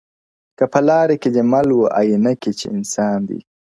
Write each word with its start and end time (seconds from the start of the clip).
•که 0.57 0.65
په 0.73 0.79
لاري 0.87 1.15
کي 1.21 1.29
دي 1.35 1.43
مل 1.51 1.67
و 1.77 1.91
آیینه 1.99 2.33
کي 2.41 2.51
چي 2.59 2.65
انسان 2.77 3.17
دی, 3.29 3.39